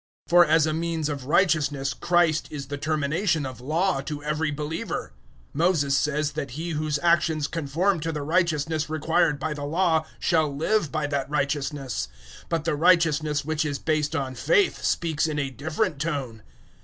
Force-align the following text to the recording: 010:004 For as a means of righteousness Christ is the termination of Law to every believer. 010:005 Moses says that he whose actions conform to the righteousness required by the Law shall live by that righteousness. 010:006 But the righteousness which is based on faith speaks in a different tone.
010:004 0.29 0.29
For 0.31 0.45
as 0.47 0.65
a 0.65 0.73
means 0.73 1.09
of 1.09 1.25
righteousness 1.27 1.93
Christ 1.93 2.47
is 2.51 2.69
the 2.69 2.77
termination 2.79 3.45
of 3.45 3.61
Law 3.61 4.01
to 4.01 4.23
every 4.23 4.49
believer. 4.49 5.13
010:005 5.49 5.49
Moses 5.53 5.95
says 5.95 6.31
that 6.31 6.51
he 6.57 6.71
whose 6.71 6.97
actions 7.03 7.45
conform 7.47 7.99
to 7.99 8.11
the 8.11 8.23
righteousness 8.23 8.89
required 8.89 9.37
by 9.37 9.53
the 9.53 9.63
Law 9.63 10.07
shall 10.17 10.51
live 10.57 10.91
by 10.91 11.05
that 11.05 11.29
righteousness. 11.29 12.07
010:006 12.45 12.49
But 12.49 12.63
the 12.65 12.75
righteousness 12.75 13.45
which 13.45 13.63
is 13.63 13.77
based 13.77 14.15
on 14.15 14.33
faith 14.33 14.83
speaks 14.83 15.27
in 15.27 15.37
a 15.37 15.51
different 15.51 16.01
tone. 16.01 16.41